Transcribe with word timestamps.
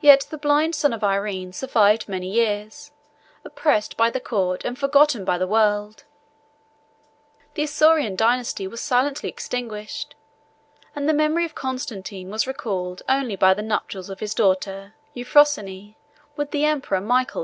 1119 0.00 0.10
Yet 0.10 0.30
the 0.30 0.42
blind 0.42 0.74
son 0.74 0.92
of 0.92 1.04
Irene 1.04 1.52
survived 1.52 2.08
many 2.08 2.28
years, 2.28 2.90
oppressed 3.44 3.96
by 3.96 4.10
the 4.10 4.18
court 4.18 4.64
and 4.64 4.76
forgotten 4.76 5.24
by 5.24 5.38
the 5.38 5.46
world; 5.46 6.02
the 7.54 7.62
Isaurian 7.62 8.16
dynasty 8.16 8.66
was 8.66 8.80
silently 8.80 9.28
extinguished; 9.28 10.16
and 10.96 11.08
the 11.08 11.12
memory 11.14 11.44
of 11.44 11.54
Constantine 11.54 12.28
was 12.28 12.48
recalled 12.48 13.02
only 13.08 13.36
by 13.36 13.54
the 13.54 13.62
nuptials 13.62 14.10
of 14.10 14.18
his 14.18 14.34
daughter 14.34 14.94
Euphrosyne 15.14 15.94
with 16.34 16.50
the 16.50 16.64
emperor 16.64 17.00
Michael 17.00 17.24
the 17.24 17.28
Second. 17.28 17.34